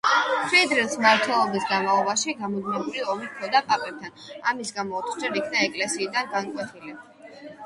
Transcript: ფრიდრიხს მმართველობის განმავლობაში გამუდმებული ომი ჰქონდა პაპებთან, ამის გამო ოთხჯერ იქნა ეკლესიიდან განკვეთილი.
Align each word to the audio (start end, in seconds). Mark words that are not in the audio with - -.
ფრიდრიხს 0.43 0.95
მმართველობის 1.01 1.67
განმავლობაში 1.73 2.35
გამუდმებული 2.39 3.03
ომი 3.15 3.29
ჰქონდა 3.35 3.61
პაპებთან, 3.69 4.17
ამის 4.53 4.75
გამო 4.79 4.99
ოთხჯერ 5.03 5.39
იქნა 5.43 5.63
ეკლესიიდან 5.69 6.35
განკვეთილი. 6.35 6.99